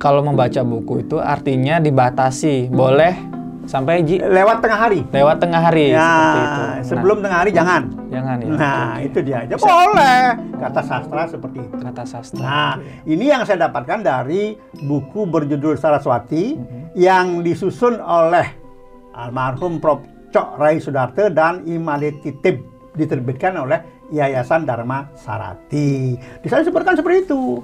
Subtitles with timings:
[0.00, 3.12] kalau membaca buku itu artinya dibatasi, boleh
[3.62, 5.00] sampai ji lewat tengah hari.
[5.06, 6.60] lewat tengah hari Ya, seperti itu.
[6.64, 7.82] Nah, sebelum tengah hari jangan.
[8.08, 8.48] jangan ya.
[8.50, 9.06] Nah, oke.
[9.06, 9.38] itu dia.
[9.44, 10.20] Ya, boleh.
[10.56, 11.76] Kata sastra seperti itu.
[11.78, 12.40] kata sastra.
[12.40, 12.72] Nah,
[13.04, 16.96] ini yang saya dapatkan dari buku berjudul Saraswati Mhm.
[16.96, 18.48] yang disusun oleh
[19.12, 20.00] almarhum Prof.
[20.30, 22.62] Cok Rai Sudarto dan Imade Titib
[22.94, 26.14] diterbitkan oleh Yayasan Dharma Sarati.
[26.18, 27.62] Di sana disebutkan seperti itu.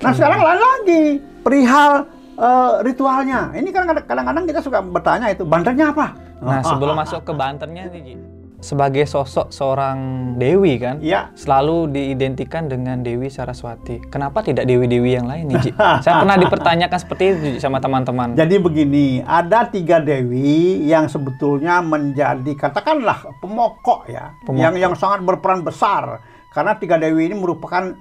[0.00, 1.02] Nah, sekarang lain lagi
[1.42, 2.06] perihal
[2.40, 3.52] eh, ritualnya.
[3.52, 6.06] Ini kan kadang- kadang-kadang kita suka bertanya itu bandarnya apa?
[6.40, 8.16] Nah, sebelum masuk ke Bantennya nih.
[8.60, 9.98] Sebagai sosok seorang
[10.36, 11.32] dewi kan, Iya.
[11.32, 14.04] selalu diidentikan dengan Dewi Saraswati.
[14.06, 15.70] Kenapa tidak dewi-dewi yang lain nih, Ji?
[15.72, 18.36] Saya pernah dipertanyakan seperti itu Ji, sama teman-teman.
[18.36, 24.60] Jadi begini, ada tiga dewi yang sebetulnya menjadi katakanlah pemokok ya, Pemokok.
[24.60, 27.96] yang yang sangat berperan besar karena tiga dewi ini merupakan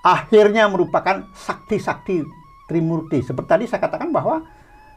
[0.00, 2.24] akhirnya merupakan sakti-sakti
[2.64, 3.22] Trimurti.
[3.22, 4.42] Seperti tadi saya katakan bahwa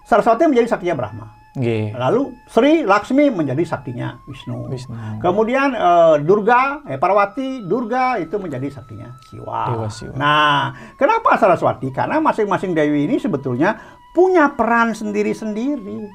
[0.01, 1.38] Saraswati menjadi saktinya Brahma.
[1.57, 1.89] G.
[1.97, 4.69] Lalu Sri Laksmi menjadi saktinya Wisnu.
[4.69, 4.93] Wisnu.
[5.17, 9.73] Kemudian eh, Durga, eh, Parwati, Durga itu menjadi saktinya Siwa.
[9.73, 10.13] Dewa Siwa.
[10.13, 11.89] Nah, kenapa Saraswati?
[11.89, 13.81] Karena masing-masing dewi ini sebetulnya
[14.13, 16.05] punya peran sendiri-sendiri.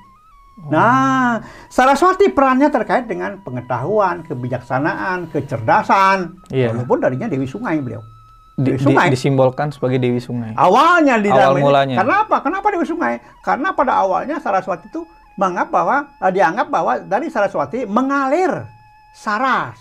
[0.55, 0.71] Oh.
[0.71, 6.47] Nah, Saraswati perannya terkait dengan pengetahuan, kebijaksanaan, kecerdasan.
[6.47, 6.71] Iya.
[6.71, 8.07] Walaupun darinya Dewi Sungai beliau.
[8.55, 9.11] Di- Dewi di- Sungai.
[9.11, 10.55] disimbolkan sebagai Dewi Sungai.
[10.55, 11.97] Awalnya di Awal dalam ini- mulanya.
[11.99, 12.39] Kenapa?
[12.39, 13.19] Kenapa Dewi Sungai?
[13.43, 15.03] Karena pada awalnya Saraswati itu
[15.35, 18.65] menganggap bahwa eh, dianggap bahwa dari Saraswati mengalir
[19.13, 19.79] saras.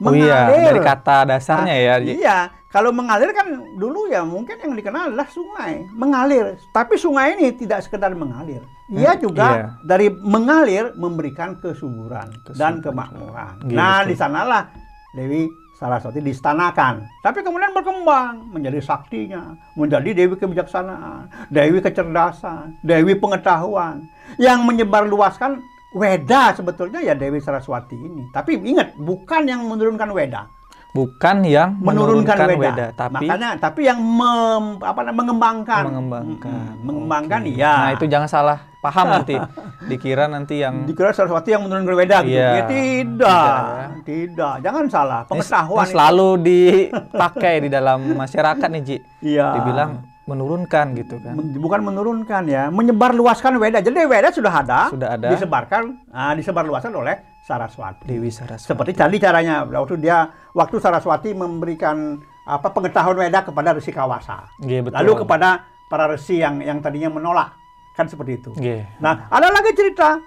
[0.00, 1.92] Oh iya, dari kata dasarnya ya.
[1.92, 2.12] Nah, Ji.
[2.24, 2.38] Iya,
[2.72, 6.56] kalau mengalir kan dulu ya mungkin yang dikenal adalah sungai, mengalir.
[6.72, 8.64] Tapi sungai ini tidak sekedar mengalir.
[8.88, 9.66] Ia Hmm, juga iya.
[9.84, 12.80] dari mengalir memberikan kesuburan, dan Kesuburan.
[12.80, 13.52] kemakmuran.
[13.68, 14.72] Iya, nah, di sanalah
[15.12, 15.44] Dewi
[15.80, 17.08] Saraswati distanakan.
[17.24, 24.04] Tapi kemudian berkembang menjadi saktinya, menjadi Dewi kebijaksanaan, Dewi kecerdasan, Dewi pengetahuan
[24.36, 25.64] yang menyebarluaskan
[25.96, 28.28] Weda sebetulnya ya Dewi Saraswati ini.
[28.30, 30.59] Tapi ingat, bukan yang menurunkan Weda
[30.90, 32.70] Bukan yang menurunkan, menurunkan, Weda.
[32.74, 35.82] Weda, tapi Makanya tapi yang mem- apa mengembangkan.
[35.86, 36.50] mengembangkan.
[36.50, 36.82] Mm-mm.
[36.82, 37.54] Mengembangkan Oke.
[37.54, 37.74] iya.
[37.78, 39.38] Nah, itu jangan salah paham nanti.
[39.86, 42.34] Dikira nanti yang dikira Saraswati yang menurunkan Weda gitu.
[42.34, 42.50] Iya.
[42.50, 42.66] Ya, tidak.
[42.66, 43.86] Tidak, ya.
[44.02, 44.54] Tidak.
[44.66, 45.20] Jangan salah.
[45.24, 48.96] Pengetahuan ini selalu dipakai di dalam masyarakat nih, Ji.
[49.30, 49.46] Iya.
[49.56, 49.90] Dibilang
[50.26, 51.34] menurunkan gitu kan.
[51.38, 53.78] Bukan menurunkan ya, menyebarluaskan Weda.
[53.78, 55.26] Jadi Weda sudah ada, Sudah ada.
[55.30, 57.14] disebarkan, ah, disebarluaskan oleh
[57.50, 58.06] Saraswati.
[58.06, 58.70] Dewi Saraswati.
[58.70, 64.46] Seperti tadi caranya waktu dia waktu Saraswati memberikan apa pengetahuan Weda kepada Resi Kawasa.
[64.62, 64.94] Iya, betul.
[65.02, 67.58] Lalu kepada para resi yang yang tadinya menolak.
[67.98, 68.50] Kan seperti itu.
[68.54, 68.86] Iya.
[69.02, 70.22] Nah, ada lagi cerita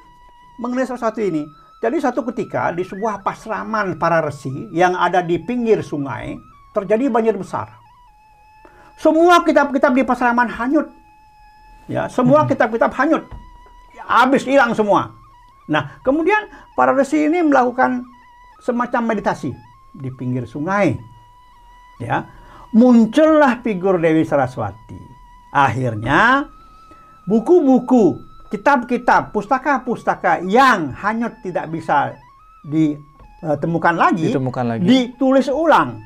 [0.60, 1.44] mengenai Saraswati ini.
[1.80, 6.36] Jadi satu ketika di sebuah pasraman para resi yang ada di pinggir sungai
[6.76, 7.72] terjadi banjir besar.
[9.00, 10.88] Semua kitab-kitab di pasraman hanyut.
[11.92, 13.28] Ya, semua kitab-kitab hanyut.
[14.08, 15.23] Habis hilang semua.
[15.68, 18.04] Nah, kemudian para resi ini melakukan
[18.60, 19.52] semacam meditasi
[19.94, 20.96] di pinggir sungai.
[22.02, 22.28] Ya,
[22.74, 24.98] muncullah figur Dewi Saraswati.
[25.54, 26.50] Akhirnya
[27.30, 28.18] buku-buku,
[28.50, 32.18] kitab-kitab, pustaka-pustaka yang hanyut tidak bisa
[32.66, 34.84] ditemukan lagi, Ditemukan lagi.
[34.84, 36.02] ditulis ulang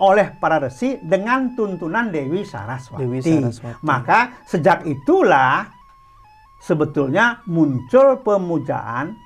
[0.00, 3.00] oleh para resi dengan tuntunan Dewi Saraswati.
[3.00, 3.80] Dewi Saraswati.
[3.82, 5.66] Maka sejak itulah
[6.60, 9.16] sebetulnya muncul pemujaan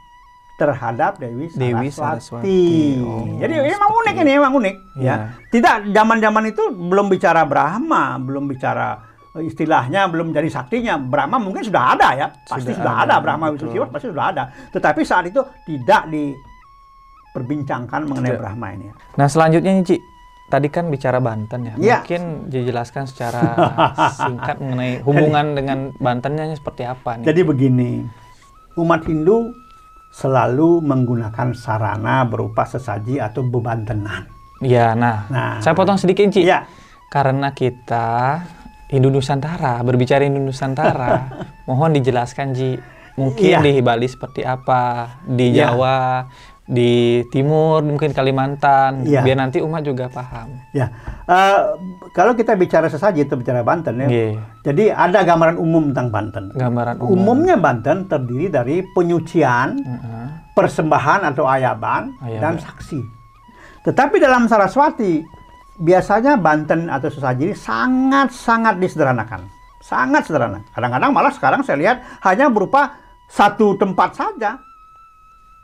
[0.55, 1.59] terhadap Dewi Saraswati.
[1.67, 2.63] Dewi Saraswati.
[3.03, 5.11] Oh, Jadi ini memang unik ini, memang unik Iya.
[5.11, 5.15] ya.
[5.51, 9.03] Tidak zaman-zaman itu belum bicara Brahma, belum bicara
[9.35, 10.95] eh, istilahnya belum jadi saktinya.
[10.95, 12.27] Brahma mungkin sudah ada ya.
[12.47, 13.51] Pasti Sudah sudah, ada, ada, Brahma.
[13.51, 14.47] Wisnu Siwa pasti sudah ada.
[14.71, 18.39] Tetapi saat itu tidak diperbincangkan mengenai.
[18.39, 18.95] Brahma ini.
[19.19, 19.99] Nah, selanjutnya nih, Ci.
[20.45, 21.75] Tadi kan bicara Banten ya.
[21.75, 21.97] Iya.
[22.05, 22.23] Mungkin
[22.53, 23.43] dijelaskan secara
[24.21, 27.25] singkat mengenai hubungan dengan Bantennya seperti apa nih.
[27.27, 27.91] Jadi begini,
[28.77, 29.57] umat Hindu
[30.13, 34.31] selalu menggunakan sarana berupa sesaji atau bebantenan.
[34.63, 35.59] Iya, nah, Nah.
[35.59, 36.47] saya potong sedikit, Ci.
[36.47, 36.69] Iya.
[37.11, 38.39] Karena kita
[38.87, 41.35] Hindu Nusantara, berbicara Hindu Nusantara,
[41.69, 42.79] mohon dijelaskan, Ji.
[43.15, 43.61] Mungkin Iya.
[43.63, 45.75] di Bali seperti apa, di Iya.
[45.75, 46.27] Jawa,
[46.65, 49.21] di Timur, mungkin Kalimantan, Iya.
[49.21, 50.49] biar nanti umat juga paham.
[50.73, 50.89] Ya,
[51.25, 51.61] Eh,
[52.13, 54.09] kalau kita bicara sesaji itu bicara Banten ya.
[54.09, 54.41] Iya.
[54.61, 56.45] Jadi ada gambaran umum tentang Banten.
[56.53, 57.13] Gambaran umum.
[57.17, 60.27] Umumnya Banten terdiri dari penyucian, Heeh.
[60.53, 62.41] persembahan atau ayaban, Ayaban.
[62.41, 63.01] dan saksi.
[63.85, 65.21] Tetapi dalam Saraswati
[65.77, 69.49] biasanya Banten atau sesaji ini sangat-sangat disederhanakan,
[69.81, 70.61] sangat sederhana.
[70.73, 74.61] Kadang-kadang malah sekarang saya lihat hanya berupa satu tempat saja,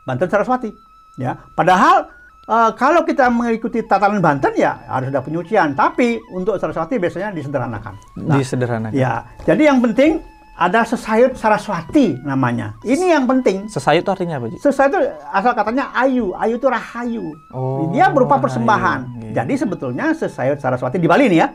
[0.05, 0.73] Banten Saraswati.
[1.21, 2.09] Ya, padahal
[2.43, 5.77] eh, kalau kita mengikuti tatanan Banten ya harus ada penyucian.
[5.77, 7.93] Tapi untuk Saraswati biasanya disederhanakan.
[8.17, 8.97] Nah, Disederhanakan.
[8.97, 10.17] ya, jadi yang penting
[10.51, 12.77] ada sesayut Saraswati namanya.
[12.81, 13.65] Ini yang penting.
[13.65, 14.57] Sesayut itu artinya apa, Ji?
[14.61, 15.01] Sesayut itu
[15.31, 17.25] asal katanya ayu, ayu itu rahayu.
[17.49, 19.31] Oh, Dia berupa persembahan.
[19.31, 19.41] Iya.
[19.41, 21.47] Jadi sebetulnya sesayut Saraswati di Bali nih ya.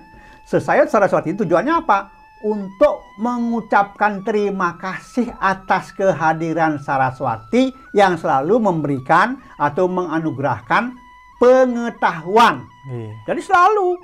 [0.46, 2.15] Sesayut Saraswati tujuannya apa?
[2.44, 10.92] Untuk mengucapkan terima kasih atas kehadiran Saraswati yang selalu memberikan atau menganugerahkan
[11.40, 12.68] pengetahuan.
[12.86, 13.12] Iya.
[13.24, 13.96] Jadi selalu.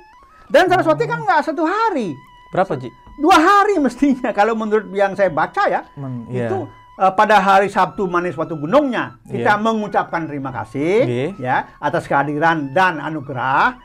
[0.49, 2.13] Dan Saraswati kan nggak satu hari,
[2.51, 2.89] Berapa, Ji?
[3.17, 5.81] dua hari mestinya kalau menurut yang saya baca ya.
[5.93, 6.49] Men- iya.
[6.49, 9.61] Itu eh, pada hari Sabtu manis waktu gunungnya kita Iya.
[9.61, 11.27] mengucapkan terima kasih Iya.
[11.37, 13.77] ya atas kehadiran dan anugerah.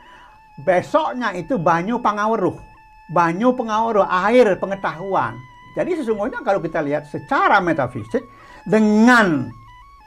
[0.59, 2.59] Besoknya itu banyu pangaweruh,
[3.09, 5.33] banyu pangaweruh air pengetahuan.
[5.73, 8.25] Jadi sesungguhnya kalau kita lihat secara metafisik
[8.65, 9.49] dengan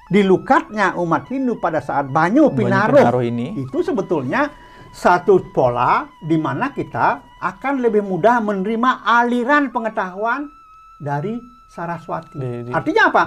[0.08, 3.46] dilukatnya umat Hindu pada saat banyu Banyu pinaruh, Pinaruh ini.
[3.56, 4.52] itu sebetulnya
[4.92, 10.52] satu pola di mana kita akan lebih mudah menerima aliran pengetahuan
[11.00, 12.36] dari Saraswati.
[12.36, 13.24] Di- di- Artinya apa?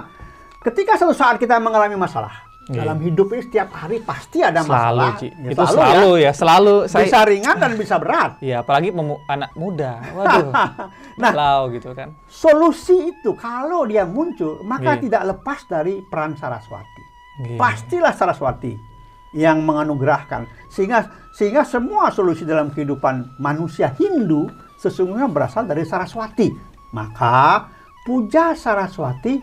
[0.62, 2.82] Ketika suatu saat kita mengalami masalah Iya.
[2.82, 5.10] dalam hidup ini setiap hari pasti ada Selalu, masalah.
[5.22, 5.28] Ci.
[5.30, 8.30] Ya, Itu selalu ya, selalu saya Bisa ringan dan bisa berat.
[8.46, 8.90] Iya, apalagi
[9.30, 10.02] anak muda.
[10.14, 10.50] Waduh.
[11.16, 11.32] Nah.
[11.32, 12.12] Galau gitu kan.
[12.28, 15.02] Solusi itu kalau dia muncul maka Iya.
[15.08, 17.02] tidak lepas dari peran Saraswati.
[17.46, 17.56] Iya.
[17.60, 18.72] pastilah Saraswati
[19.36, 24.48] yang menganugerahkan sehingga sehingga semua solusi dalam kehidupan manusia Hindu
[24.80, 26.48] sesungguhnya berasal dari Saraswati
[26.96, 27.68] maka
[28.08, 29.36] puja Saraswati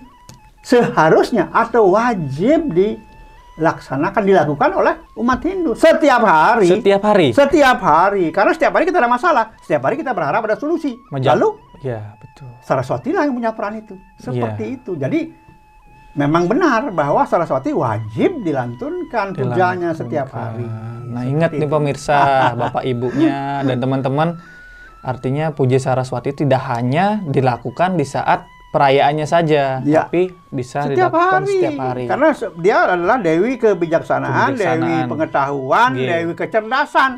[0.66, 2.74] seharusnya atau wajib
[3.55, 7.27] dilaksanakan dilakukan oleh umat Hindu setiap hari Setiap hari.
[7.31, 11.35] setiap hari karena setiap hari kita ada masalah setiap hari kita berharap ada solusi Menjawab-
[11.35, 11.50] lalu
[11.83, 12.47] Iya, betul.
[12.61, 14.00] Saraswati lah yang punya peran itu.
[14.15, 14.75] Seperti Iya.
[14.77, 14.91] itu.
[14.95, 15.19] Jadi
[16.13, 20.63] memang benar bahwa Saraswati wajib dilantunkan pujanya setiap hari.
[21.03, 22.15] Nah, ingat nih pemirsa,
[22.55, 24.39] Bapak Ibunya dan teman-teman,
[25.01, 30.10] artinya puja Saraswati tidak hanya dilakukan di saat perayaannya saja, Ya.
[30.10, 31.54] tapi bisa Setiap dilakukan hari.
[31.54, 32.04] setiap hari.
[32.10, 35.06] Karena dia adalah Dewi kebijaksanaan, Dewi Kebijaksanaan.
[35.08, 36.10] pengetahuan, Iya.
[36.18, 37.12] Dewi kecerdasan.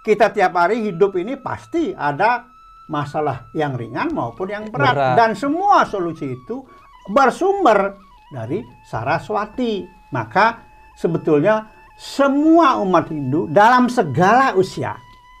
[0.00, 2.44] Kita tiap hari hidup ini pasti ada
[2.86, 4.92] masalah yang ringan maupun yang berat.
[4.92, 5.14] Berat.
[5.16, 6.64] Dan semua solusi itu
[7.08, 7.96] bersumber
[8.28, 9.84] dari Saraswati.
[10.10, 10.60] Maka
[10.96, 14.96] sebetulnya semua umat Hindu dalam segala usia,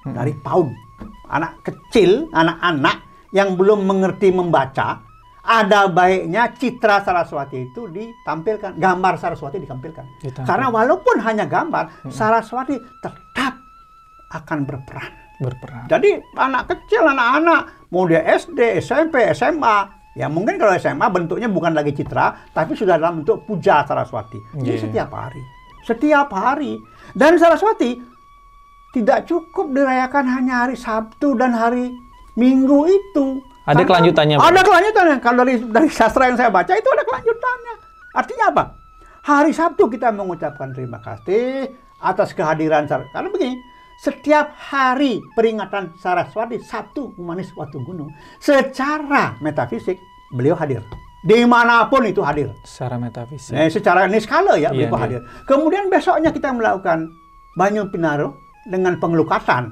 [0.06, 0.70] dari PAUD,
[1.28, 2.96] anak kecil, anak-anak
[3.32, 5.00] yang belum mengerti membaca,
[5.40, 10.04] ada baiknya citra Saraswati itu ditampilkan, gambar Saraswati ditampilkan.
[10.20, 10.46] Ditampilkan.
[10.46, 13.56] Karena walaupun hanya gambar, Saraswati tetap
[14.30, 15.12] akan berperan.
[15.40, 15.88] Berperan.
[15.88, 21.72] Jadi anak kecil, anak-anak, mau dia SD, SMP, SMA, ya mungkin kalau SMA bentuknya bukan
[21.72, 24.38] lagi citra, tapi sudah dalam bentuk puja Saraswati.
[24.60, 24.82] Jadi Iya.
[24.84, 25.42] setiap hari,
[25.88, 26.76] setiap hari.
[27.16, 27.96] Dan Saraswati
[28.92, 31.88] tidak cukup dirayakan hanya hari Sabtu dan hari
[32.38, 33.42] Minggu itu.
[33.70, 34.46] Ada Karena- kelanjutannya, Pak?
[34.50, 35.16] Ada kelanjutannya.
[35.22, 37.74] Kalau dari dari sastra yang saya baca itu ada kelanjutannya.
[38.10, 38.64] Artinya apa?
[39.20, 41.70] Hari Sabtu kita mengucapkan terima kasih
[42.02, 43.14] atas kehadiran Saraswati.
[43.14, 43.54] Karena begini,
[44.00, 50.00] setiap hari peringatan Saraswati Sabtu Manis Watu Gunung, secara metafisik
[50.34, 50.82] beliau hadir.
[51.20, 52.48] Di mana pun itu hadir.
[52.64, 53.52] Secara metafisik.
[53.52, 55.02] Eh, secara niskala ya Iya, beliau iya.
[55.04, 55.20] hadir.
[55.44, 57.12] Kemudian besoknya kita melakukan
[57.54, 58.34] banyu pinaro
[58.66, 59.68] dengan pengelukatan.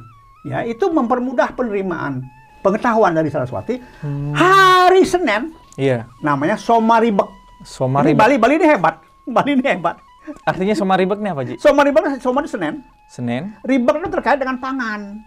[0.47, 2.21] Ya, itu mempermudah penerimaan
[2.61, 3.79] pengetahuan dari Saraswati.
[4.03, 4.35] Hmm.
[4.35, 6.11] Hari Senin Iya.
[6.21, 7.27] namanya Somaribek.
[7.27, 8.19] Ini Somaribek.
[8.19, 8.99] Bali Bali ini hebat.
[9.27, 9.97] Bali ini hebat.
[10.45, 11.55] Artinya Somaribek ini apa, Ji?
[11.57, 12.83] Somaribek Somar Senin.
[13.09, 13.57] Senin.
[13.65, 15.23] Ribek itu terkait dengan pangan.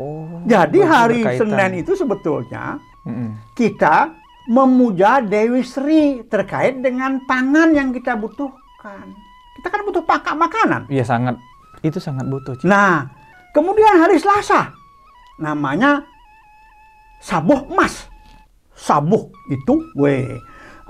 [0.00, 0.42] Oh.
[0.48, 1.38] Jadi hari berkaitan.
[1.54, 3.38] Senin itu sebetulnya Mm-mm.
[3.54, 4.10] kita
[4.50, 9.14] memuja Dewi Sri terkait dengan pangan yang kita butuhkan.
[9.54, 10.90] Kita kan butuh pakai makanan.
[10.90, 11.38] Iya sangat.
[11.80, 12.64] Itu sangat butuh, Ci.
[12.66, 13.06] Nah,
[13.54, 14.72] kemudian hari Selasa
[15.36, 16.02] namanya
[17.24, 18.04] Sabuh Emas.
[18.76, 20.36] Sabuh itu we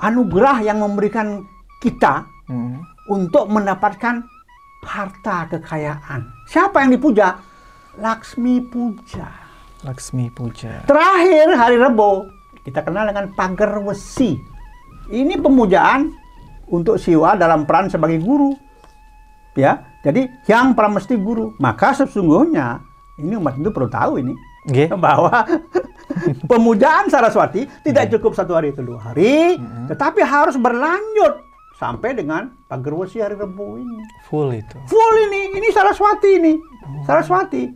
[0.03, 1.47] anugerah yang memberikan
[1.79, 2.77] kita Mm.
[3.09, 4.21] untuk mendapatkan
[4.85, 6.29] harta kekayaan.
[6.45, 7.41] Siapa yang dipuja?
[7.97, 9.25] Laksmi Puja.
[9.81, 10.85] Laksmi Puja.
[10.85, 12.29] Terakhir hari Rebo
[12.67, 14.37] kita kenal dengan pagar wesi.
[15.09, 16.13] Ini pemujaan
[16.69, 18.53] untuk Siwa dalam peran sebagai guru.
[19.57, 21.57] Ya, jadi yang pramesti guru.
[21.63, 22.83] Maka sesungguhnya
[23.23, 24.89] ini umat itu perlu tahu ini Nggih.
[24.97, 25.45] bahwa
[26.51, 31.41] pemujaan Saraswati tidak cukup satu hari itu dua hari, tetapi harus berlanjut
[31.75, 33.99] sampai dengan pagar wesi hari Rebo ini.
[34.31, 34.77] Full itu.
[34.87, 35.59] full ini.
[35.59, 36.53] Ini Saraswati ini.
[37.03, 37.67] Saraswati.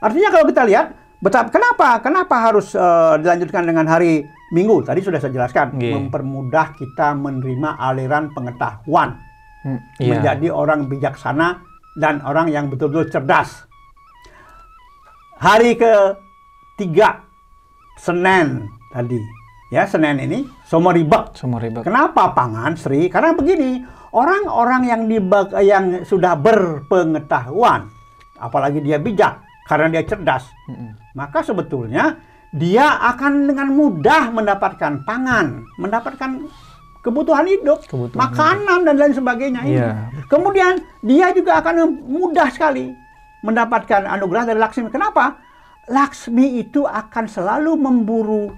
[0.00, 0.86] Artinya kalau kita lihat
[1.22, 4.82] betapa kenapa kenapa harus eh, dilanjutkan dengan hari Minggu?
[4.82, 5.78] Tadi sudah saya jelaskan.
[5.78, 5.94] Nggih.
[5.94, 9.16] mempermudah kita menerima aliran pengetahuan.
[9.62, 10.08] Mm, Iya.
[10.10, 11.62] menjadi orang bijaksana
[11.94, 13.62] dan orang yang betul-betul cerdas.
[15.38, 15.78] Hari
[16.74, 17.22] ketiga
[18.00, 19.20] Senin tadi,
[19.68, 20.38] ya Senin ini.
[20.66, 20.96] Semua
[21.60, 21.84] ribet.
[21.84, 23.06] Kenapa pangan Sri?
[23.06, 27.92] Karena begini, orang-orang yang dibag yang sudah berpengetahuan,
[28.40, 30.96] apalagi dia bijak karena dia cerdas, Mm-mm.
[31.14, 32.18] maka sebetulnya
[32.52, 36.48] dia akan dengan mudah mendapatkan pangan, mendapatkan
[37.00, 39.60] kebutuhan hidup, Kebutuhan makanan dan lain sebagainya.
[39.64, 39.76] ini.
[39.78, 39.90] Iya.
[40.28, 42.92] Kemudian dia juga akan mudah sekali
[43.42, 44.86] mendapatkan anugerah dari Laksmi.
[44.88, 45.36] Kenapa?
[45.90, 48.54] Laksmi itu akan selalu memburu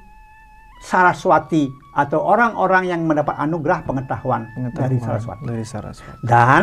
[0.84, 5.44] Saraswati atau orang-orang yang mendapat anugerah pengetahuan, dari Pengetahuan Saraswati.
[5.48, 6.20] Dari Saraswati.
[6.20, 6.62] Dan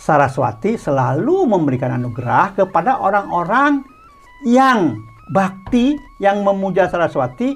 [0.00, 3.84] Saraswati selalu memberikan anugerah kepada orang-orang
[4.48, 4.96] yang
[5.34, 7.52] bakti, yang memuja Saraswati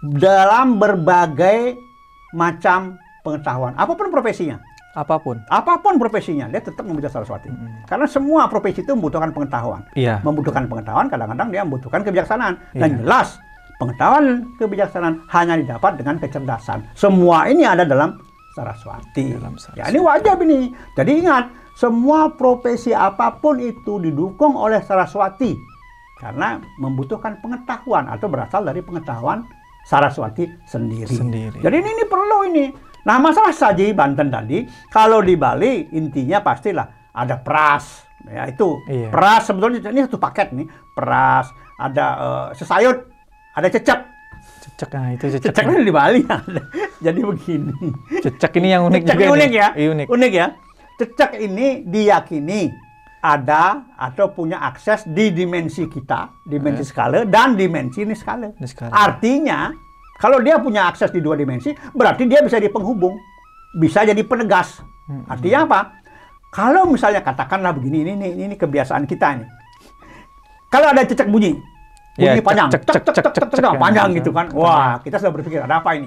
[0.00, 1.76] dalam berbagai
[2.32, 3.76] macam pengetahuan.
[3.76, 4.56] Apa pun profesinya.
[4.94, 5.42] Apa pun.
[5.50, 7.50] Apa pun profesinya, dia tetap memuja Saraswati.
[7.90, 9.82] Karena semua profesi itu membutuhkan pengetahuan.
[9.98, 10.22] Iya.
[10.22, 12.54] Membutuhkan pengetahuan, kadang-kadang dia membutuhkan kebijaksanaan.
[12.78, 12.80] Iya.
[12.86, 13.42] Dan jelas,
[13.82, 16.86] pengetahuan kebijaksanaan hanya didapat dengan kecerdasan.
[16.94, 18.22] Semua ini ada dalam
[18.54, 19.34] Saraswati.
[19.34, 19.82] Dalam Saraswati.
[19.82, 20.70] Ya, ini wajib ini.
[20.94, 25.58] Jadi ingat, semua profesi apa pun itu didukung oleh Saraswati.
[26.22, 29.42] Karena membutuhkan pengetahuan atau berasal dari pengetahuan
[29.84, 31.10] Saraswati sendiri.
[31.10, 31.58] Sendiri.
[31.58, 32.93] Jadi ini, ini perlu ini.
[33.04, 38.02] Nah masalah saji Banten tadi, kalau di Bali intinya pastilah ada peras.
[38.24, 39.12] Ya itu Iya.
[39.12, 40.64] peras sebetulnya ini satu paket nih.
[40.96, 43.04] Peras, ada eh, sesayut,
[43.52, 44.00] ada cecek.
[44.64, 45.52] Cecek nah itu cecek.
[45.52, 46.62] Ceceknya di Bali ada.
[47.04, 47.76] Jadi begini.
[48.24, 49.68] Cecek ini yang unik Cecek juga ini unik ya.
[49.76, 50.06] Iya, unik.
[50.08, 50.46] Unik ya.
[50.94, 52.60] Cecek ini diyakini
[53.20, 58.52] ada atau punya akses di dimensi kita, dimensi skala dan dimensi ini skala.
[58.56, 58.92] Ini skala.
[58.92, 59.72] Artinya
[60.18, 63.18] kalau dia punya akses di dua dimensi, berarti dia bisa jadi penghubung,
[63.76, 64.80] bisa jadi penegas.
[65.28, 65.80] Artinya apa?
[66.54, 69.46] Kalau misalnya katakanlah begini, ini ini, ini kebiasaan kita ini.
[70.70, 71.58] Kalau ada cecek bunyi,
[72.14, 74.50] bunyi panjang, cek cek cek cek panjang gitu kan.
[74.54, 76.06] Wah, kita sudah berpikir ada apa ini?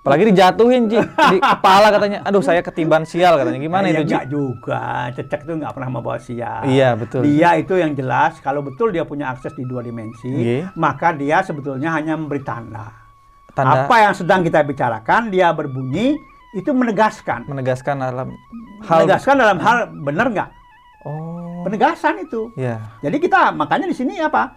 [0.00, 0.96] Apalagi dijatuhin, Ji.
[0.96, 2.24] Di kepala katanya.
[2.24, 3.60] Aduh, saya ketiban sial katanya.
[3.60, 4.16] Gimana ya, itu, Ji?
[4.32, 5.12] juga.
[5.12, 6.64] Cecek itu nggak pernah membawa sial.
[6.64, 7.28] Iya, betul.
[7.28, 10.72] Dia itu yang jelas, kalau betul dia punya akses di dua dimensi, yeah.
[10.72, 12.99] maka dia sebetulnya hanya memberi tanda.
[13.60, 16.16] Tanda Apa yang sedang kita bicarakan, dia berbunyi
[16.56, 17.46] itu menegaskan.
[17.46, 18.32] menegaskan dalam
[18.82, 20.48] hal menegaskan dalam hal benar nggak?
[21.04, 21.62] Oh.
[21.62, 22.48] Penegasan itu.
[22.56, 22.80] Ya.
[23.04, 24.56] Jadi kita makanya di sini apa?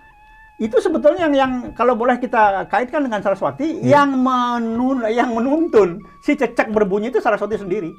[0.58, 4.00] Itu sebetulnya yang, yang kalau boleh kita kaitkan dengan Saraswati Iya.
[4.00, 7.92] yang menun yang menuntun si cecek berbunyi itu Saraswati sendiri.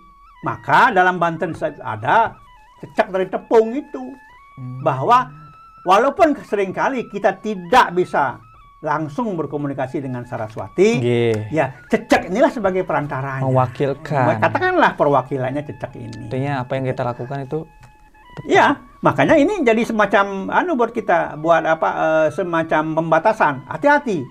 [0.42, 2.32] Maka dalam Banten ada
[2.80, 4.02] cecek dari tepung itu
[4.54, 4.86] Hmm.
[4.86, 5.26] bahwa
[5.82, 8.38] walaupun sering kali kita tidak bisa
[8.84, 11.08] langsung berkomunikasi dengan Saraswati, G.
[11.48, 13.40] ya cecek inilah sebagai perantaranya.
[13.40, 14.36] Mewakilkan.
[14.38, 16.28] Katakanlah perwakilannya cecek ini.
[16.28, 17.64] Artinya apa yang kita lakukan itu
[18.44, 23.62] Iya, makanya ini jadi semacam anu buat kita buat apa eh, semacam pembatasan.
[23.64, 24.26] Hati-hati.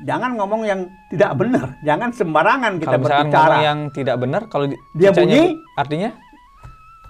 [0.00, 3.26] Jangan ngomong yang tidak benar, jangan sembarangan kita kalau berbicara.
[3.26, 5.58] ngomong yang tidak benar kalau di- Dia bunyi.
[5.74, 6.14] artinya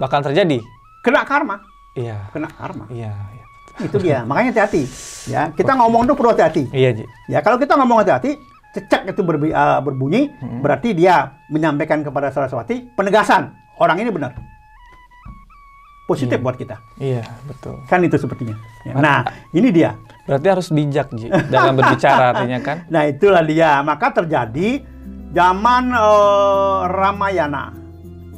[0.01, 0.59] bakal terjadi.
[1.05, 1.61] Kena karma,
[1.93, 2.33] Iya.
[2.33, 2.89] kena karma.
[2.89, 3.40] Iya, iya.
[3.79, 4.25] Itu dia.
[4.25, 4.83] Makanya hati-hati.
[5.27, 6.67] Ya, kita ngomong tuh perlu hati-hati.
[6.69, 7.05] Iya, Ji.
[7.27, 8.35] Ya, kalau kita ngomong hati-hati,
[8.71, 10.61] cecek itu berbi- eh, berbunyi, Hmm.
[10.61, 14.35] berarti dia menyampaikan kepada Saraswati penegasan orang ini benar.
[16.05, 16.43] Positif Iya.
[16.43, 16.77] buat kita.
[16.99, 17.79] Iya, betul.
[17.87, 18.59] Kan itu sepertinya.
[18.83, 19.19] Ya, Nah,
[19.53, 19.95] ini dia.
[20.27, 22.83] Berarti harus bijak, Ji, dalam berbicara artinya kan.
[22.93, 23.79] Nah itulah dia.
[23.81, 24.83] Maka terjadi
[25.31, 27.71] zaman eh, Ramayana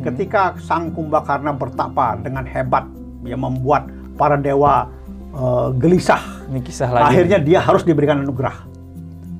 [0.03, 2.85] ketika Sang Kumbakarna bertapa dengan hebat,
[3.23, 4.93] dia membuat para dewa
[5.33, 6.23] eh, gelisah.
[6.53, 7.17] Ini kisah lagi.
[7.17, 8.69] Akhirnya dia harus diberikan anugerah.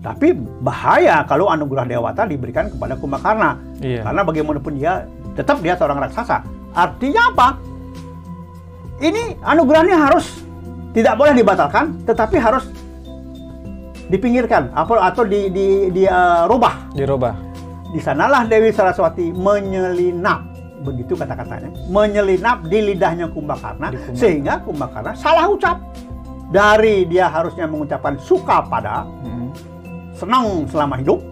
[0.03, 3.61] Tapi bahaya kalau anugerah dewata diberikan kepada Kumbakarna.
[3.79, 4.03] Iya.
[4.03, 5.07] Karena bagaimanapun dia
[5.39, 6.43] tetap dia seorang raksasa.
[6.75, 7.49] Artinya apa?
[8.99, 10.43] Ini anugerahnya harus
[10.93, 12.69] tidak boleh dibatalkan, tetapi harus
[14.13, 16.93] dipinggirkan atau atau di di di eh, rubah.
[16.93, 17.35] dirubah.
[17.93, 20.52] Di sanalah Dewi Saraswati menyelinap
[20.83, 24.19] begitu kata-katanya menyelinap di lidahnya Kumbakarna Di Kumbakarna.
[24.19, 25.79] sehingga Kumbakarna salah ucap
[26.51, 29.49] dari dia harusnya mengucapkan suka pada Mm.
[30.13, 31.23] senang selama hidup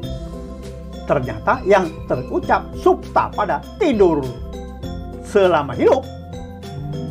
[1.04, 4.22] ternyata yang terucap supta pada tidur
[5.26, 6.06] selama hidup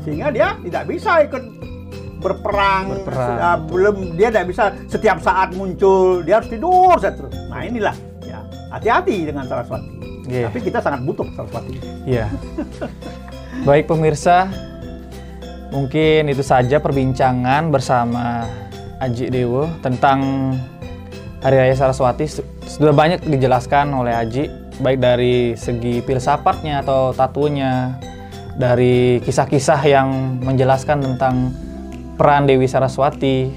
[0.08, 1.44] sehingga dia tidak bisa ikut
[2.20, 3.28] berperang, Berperang.
[3.32, 8.40] Sudah belum dia tidak bisa setiap saat muncul dia harus tidur terus nah inilah ya
[8.72, 9.99] hati-hati dengan Saraswati
[10.30, 10.48] Iya.
[10.48, 12.30] tapi kita sangat butuh Saraswati Iya.
[13.60, 14.48] Baik pemirsa,
[15.70, 18.48] mungkin itu saja perbincangan bersama
[19.00, 20.54] Aji Dewo tentang
[21.40, 22.26] Hari Raya Saraswati.
[22.26, 24.44] Su- Sudah banyak dijelaskan oleh Aji,
[24.78, 27.98] baik dari segi filsafatnya atau tatunya,
[28.54, 30.08] dari kisah-kisah yang
[30.40, 31.50] menjelaskan tentang
[32.16, 33.50] peran Dewi Saraswati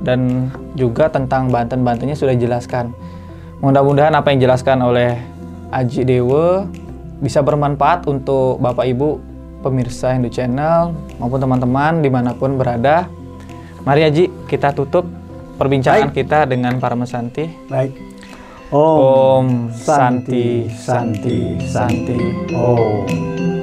[0.00, 2.90] dan juga tentang Banten-Bantennya sudah dijelaskan.
[3.60, 5.16] Mudah-mudahan apa yang dijelaskan oleh
[5.70, 6.66] Aji Dewa
[7.18, 9.08] bisa bermanfaat untuk Bapak Ibu
[9.64, 13.08] pemirsa Hindu Channel maupun teman-teman di mana pun berada.
[13.82, 15.06] Mari Aji kita tutup
[15.56, 16.26] perbincangan Baik.
[16.26, 17.48] kita dengan para mesanti.
[17.66, 17.94] Baik.
[18.74, 22.18] Om Santi Santi Santi.
[22.50, 23.55] Om.